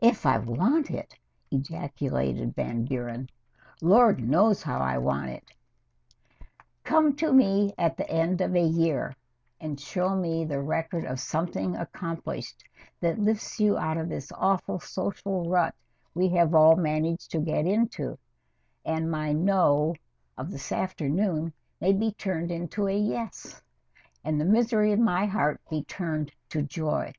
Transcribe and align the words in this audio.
"If 0.00 0.24
I 0.24 0.38
want 0.38 0.90
it!" 0.90 1.18
ejaculated 1.50 2.54
Van 2.54 2.86
Buren. 2.86 3.28
"Lord 3.82 4.26
knows 4.26 4.62
how 4.62 4.78
I 4.80 4.96
want 4.96 5.28
it!" 5.28 5.52
Come 6.84 7.14
to 7.16 7.34
me 7.34 7.74
at 7.76 7.98
the 7.98 8.08
end 8.10 8.40
of 8.40 8.56
a 8.56 8.62
year 8.62 9.14
and 9.60 9.78
show 9.78 10.16
me 10.16 10.46
the 10.46 10.62
record 10.62 11.04
of 11.04 11.20
something 11.20 11.76
accomplished, 11.76 12.64
that 13.00 13.18
lifts 13.18 13.60
you 13.60 13.76
out 13.76 14.08
this 14.08 14.32
awful 14.32 14.80
social 14.80 15.50
rut 15.50 15.74
we 16.14 16.30
have 16.30 16.54
all 16.54 16.76
managed 16.76 17.30
to 17.32 17.38
get 17.38 17.66
into, 17.66 18.18
and 18.86 19.10
my 19.10 19.34
"no" 19.34 19.94
of 20.38 20.50
this 20.50 20.72
afternoon 20.72 21.52
may 21.78 21.92
be 21.92 22.12
turned 22.12 22.50
into 22.50 22.86
a 22.88 22.96
"yes," 22.98 23.60
and 24.24 24.40
the 24.40 24.46
misery 24.46 24.92
of 24.92 24.98
my 24.98 25.26
heart 25.26 25.60
be 25.68 25.82
turned 25.84 26.32
to 26.48 26.62
joy. 26.62 27.12